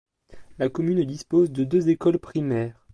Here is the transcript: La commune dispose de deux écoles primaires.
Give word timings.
La 0.57 0.67
commune 0.67 1.03
dispose 1.05 1.51
de 1.51 1.63
deux 1.63 1.89
écoles 1.89 2.17
primaires. 2.17 2.87